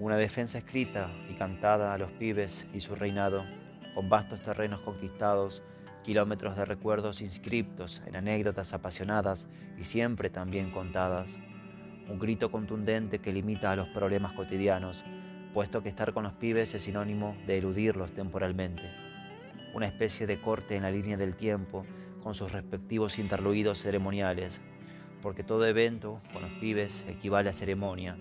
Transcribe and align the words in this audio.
Una 0.00 0.16
defensa 0.16 0.56
escrita 0.56 1.10
y 1.28 1.34
cantada 1.34 1.92
a 1.92 1.98
los 1.98 2.10
pibes 2.12 2.66
y 2.72 2.80
su 2.80 2.94
reinado, 2.94 3.44
con 3.94 4.08
vastos 4.08 4.40
terrenos 4.40 4.80
conquistados, 4.80 5.62
kilómetros 6.04 6.56
de 6.56 6.64
recuerdos 6.64 7.20
inscriptos 7.20 8.00
en 8.06 8.16
anécdotas 8.16 8.72
apasionadas 8.72 9.46
y 9.78 9.84
siempre 9.84 10.30
también 10.30 10.70
contadas. 10.70 11.38
Un 12.08 12.18
grito 12.18 12.50
contundente 12.50 13.18
que 13.18 13.30
limita 13.30 13.72
a 13.72 13.76
los 13.76 13.88
problemas 13.88 14.32
cotidianos, 14.32 15.04
puesto 15.52 15.82
que 15.82 15.90
estar 15.90 16.14
con 16.14 16.22
los 16.22 16.32
pibes 16.32 16.72
es 16.72 16.84
sinónimo 16.84 17.36
de 17.46 17.58
eludirlos 17.58 18.12
temporalmente. 18.12 18.90
Una 19.74 19.84
especie 19.84 20.26
de 20.26 20.40
corte 20.40 20.76
en 20.76 20.82
la 20.82 20.90
línea 20.90 21.18
del 21.18 21.36
tiempo 21.36 21.84
con 22.22 22.34
sus 22.34 22.52
respectivos 22.52 23.18
interluidos 23.18 23.82
ceremoniales, 23.82 24.62
porque 25.20 25.44
todo 25.44 25.66
evento 25.66 26.22
con 26.32 26.40
los 26.40 26.52
pibes 26.52 27.04
equivale 27.06 27.50
a 27.50 27.52
ceremonia. 27.52 28.16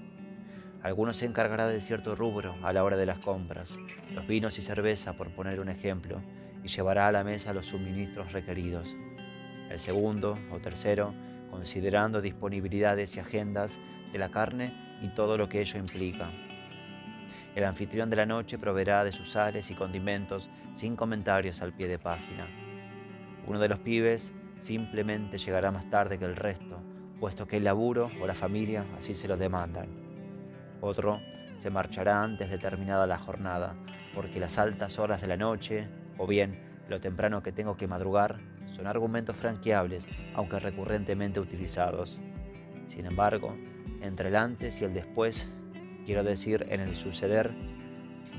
Algunos 0.82 1.18
se 1.18 1.26
encargará 1.26 1.68
de 1.68 1.82
cierto 1.82 2.16
rubro 2.16 2.56
a 2.64 2.72
la 2.72 2.86
hora 2.86 2.96
de 2.96 3.06
las 3.06 3.20
compras, 3.20 3.78
los 4.14 4.26
vinos 4.28 4.58
y 4.58 4.62
cerveza 4.62 5.14
por 5.14 5.30
poner 5.32 5.60
un 5.60 5.68
ejemplo, 5.68 6.22
y 6.64 6.70
llevará 6.70 7.08
a 7.08 7.12
la 7.12 7.26
mesa 7.26 7.54
los 7.54 7.66
suministros 7.66 8.32
requeridos. 8.32 8.96
El 9.70 9.78
segundo 9.80 10.40
o 10.52 10.60
tercero, 10.60 11.14
considerando 11.52 12.22
disponibilidades 12.22 13.16
y 13.18 13.20
agendas 13.20 13.80
de 14.14 14.20
la 14.20 14.30
carne 14.30 14.74
y 15.02 15.10
todo 15.10 15.38
lo 15.38 15.50
que 15.50 15.60
ello 15.60 15.80
implica. 15.80 16.32
El 17.56 17.66
anfitrión 17.66 18.10
de 18.10 18.16
la 18.16 18.26
noche 18.26 18.58
proveerá 18.58 19.04
de 19.04 19.12
sus 19.12 19.32
sales 19.32 19.70
y 19.72 19.76
condimentos 19.76 20.50
sin 20.74 20.96
comentarios 20.96 21.62
al 21.62 21.74
pie 21.74 21.90
de 21.90 22.00
página. 22.00 22.48
Uno 23.46 23.60
de 23.60 23.68
los 23.68 23.80
pibes 23.80 24.34
simplemente 24.60 25.38
llegará 25.38 25.72
más 25.72 25.90
tarde 25.90 26.18
que 26.18 26.26
el 26.26 26.38
resto, 26.38 26.82
puesto 27.20 27.48
que 27.48 27.58
el 27.58 27.66
laburo 27.66 28.10
o 28.22 28.28
la 28.28 28.36
familia 28.36 28.86
así 28.96 29.14
se 29.14 29.28
lo 29.28 29.36
demandan. 29.36 30.09
Otro 30.82 31.20
se 31.58 31.70
marchará 31.70 32.24
antes 32.24 32.50
de 32.50 32.58
terminada 32.58 33.06
la 33.06 33.18
jornada, 33.18 33.76
porque 34.14 34.40
las 34.40 34.58
altas 34.58 35.00
horas 35.00 35.22
de 35.22 35.28
la 35.28 35.38
noche, 35.38 35.88
o 36.18 36.26
bien 36.26 36.60
lo 36.88 37.00
temprano 37.00 37.44
que 37.44 37.52
tengo 37.52 37.76
que 37.76 37.88
madrugar, 37.88 38.40
son 38.72 38.88
argumentos 38.88 39.36
franqueables, 39.36 40.08
aunque 40.36 40.60
recurrentemente 40.60 41.40
utilizados. 41.40 42.20
Sin 42.88 43.06
embargo, 43.06 43.56
entre 44.02 44.30
el 44.30 44.36
antes 44.36 44.82
y 44.82 44.86
el 44.86 44.94
después, 44.94 45.50
quiero 46.06 46.24
decir 46.24 46.66
en 46.70 46.82
el 46.82 46.96
suceder, 46.96 47.52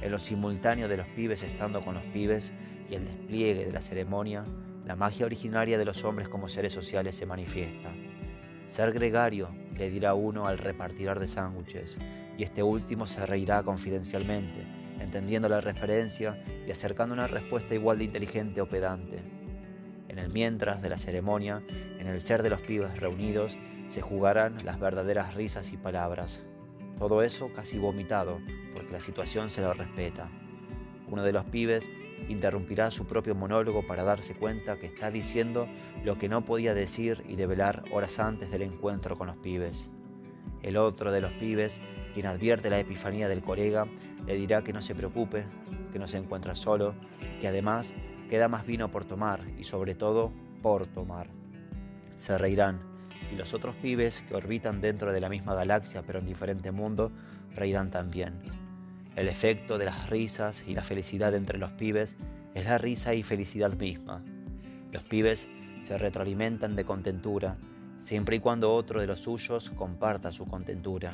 en 0.01 0.11
lo 0.11 0.19
simultáneo 0.19 0.89
de 0.89 0.97
los 0.97 1.07
pibes 1.09 1.43
estando 1.43 1.83
con 1.83 1.95
los 1.95 2.05
pibes 2.05 2.53
y 2.89 2.95
el 2.95 3.05
despliegue 3.05 3.67
de 3.67 3.73
la 3.73 3.83
ceremonia, 3.83 4.45
la 4.87 4.97
magia 4.97 5.27
originaria 5.27 5.79
de 5.79 5.85
los 5.85 6.05
hombres 6.05 6.29
como 6.29 6.49
seres 6.49 6.73
sociales 6.73 7.15
se 7.15 7.27
manifiesta. 7.27 7.91
Ser 8.67 8.93
gregario, 8.93 9.51
le 9.81 9.91
dirá 9.91 10.13
uno 10.13 10.47
al 10.47 10.59
repartidor 10.59 11.19
de 11.19 11.27
sándwiches, 11.27 11.99
y 12.37 12.43
este 12.43 12.63
último 12.63 13.07
se 13.07 13.25
reirá 13.25 13.63
confidencialmente, 13.63 14.67
entendiendo 15.01 15.49
la 15.49 15.63
referencia 15.63 16.39
y 16.67 16.71
acercando 16.71 17.15
una 17.15 17.27
respuesta 17.27 17.75
igual 17.75 17.97
de 17.97 18.05
inteligente 18.05 18.61
o 18.61 18.69
pedante. 18.69 19.23
En 20.09 20.19
el 20.19 20.31
mientras 20.31 20.83
de 20.83 20.91
la 20.91 20.99
ceremonia, 20.99 21.63
en 21.99 22.07
el 22.07 22.21
ser 22.21 22.43
de 22.43 22.51
los 22.51 22.61
pibes 22.61 23.01
reunidos, 23.01 23.57
se 23.89 24.03
jugarán 24.03 24.59
las 24.67 24.79
verdaderas 24.79 25.35
risas 25.35 25.73
y 25.73 25.79
palabras. 25.79 26.43
Todo 26.99 27.23
eso 27.23 27.51
casi 27.55 27.79
vomitado, 27.79 28.39
porque 28.75 28.93
la 28.93 29.01
situación 29.01 29.49
se 29.49 29.63
lo 29.63 29.73
respeta. 29.73 30.29
Uno 31.09 31.23
de 31.23 31.33
los 31.33 31.47
pibes 31.47 31.89
interrumpirá 32.29 32.91
su 32.91 33.07
propio 33.07 33.35
monólogo 33.35 33.87
para 33.87 34.05
darse 34.05 34.35
cuenta 34.35 34.79
que 34.79 34.87
está 34.87 35.11
diciendo 35.11 35.69
lo 36.05 36.19
que 36.19 36.29
no 36.29 36.45
podía 36.45 36.75
decir 36.75 37.25
y 37.29 37.37
develar 37.37 37.85
horas 37.93 38.19
antes 38.19 38.51
del 38.51 38.63
encuentro 38.63 39.17
con 39.17 39.27
los 39.27 39.37
pibes. 39.37 39.91
El 40.63 40.77
otro 40.77 41.11
de 41.13 41.21
los 41.21 41.33
pibes, 41.33 41.81
quien 42.13 42.27
advierte 42.27 42.71
la 42.71 42.79
epifanía 42.79 43.29
del 43.29 43.43
colega, 43.43 43.87
le 44.27 44.35
dirá 44.35 44.63
que 44.63 44.73
no 44.73 44.83
se 44.83 44.95
preocupe, 44.95 45.45
que 45.93 45.99
no 45.99 46.07
se 46.07 46.19
encuentra 46.19 46.55
solo, 46.55 46.95
que 47.41 47.49
además 47.49 47.95
queda 48.29 48.49
más 48.49 48.67
vino 48.67 48.91
por 48.91 49.05
tomar 49.05 49.41
y 49.59 49.65
sobre 49.65 49.95
todo 49.95 50.33
por 50.63 50.87
tomar. 50.87 51.29
Se 52.17 52.37
reirán 52.37 52.81
y 53.33 53.37
los 53.37 53.55
otros 53.55 53.75
pibes 53.77 54.23
que 54.23 54.35
orbitan 54.35 54.81
dentro 54.81 55.13
de 55.13 55.21
la 55.21 55.29
misma 55.29 55.55
galaxia 55.55 56.03
pero 56.07 56.19
en 56.19 56.27
diferente 56.27 56.73
mundo 56.73 57.11
reirán 57.55 57.91
también. 57.91 58.70
El 59.17 59.29
efecto 59.29 59.77
de 59.79 59.87
las 59.87 60.09
risas 60.09 60.63
y 60.67 60.75
la 60.75 60.85
felicidad 60.85 61.35
entre 61.35 61.59
los 61.59 61.73
pibes 61.73 62.17
es 62.55 62.65
la 62.65 62.79
risa 62.79 63.15
y 63.15 63.23
felicidad 63.23 63.73
misma. 63.75 64.23
Los 64.93 65.03
pibes 65.03 65.49
se 65.83 65.99
retroalimentan 65.99 66.77
de 66.77 66.85
contentura, 66.85 67.57
siempre 67.97 68.37
y 68.37 68.41
cuando 68.41 68.73
otro 68.73 69.01
de 69.01 69.07
los 69.07 69.21
suyos 69.21 69.71
comparta 69.71 70.33
su 70.33 70.47
contentura, 70.47 71.13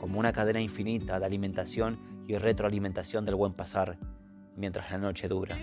como 0.00 0.18
una 0.18 0.32
cadena 0.32 0.60
infinita 0.60 1.18
de 1.18 1.26
alimentación 1.26 1.98
y 2.26 2.36
retroalimentación 2.36 3.24
del 3.24 3.34
buen 3.34 3.52
pasar, 3.52 3.98
mientras 4.56 4.90
la 4.90 4.98
noche 4.98 5.28
dura. 5.28 5.56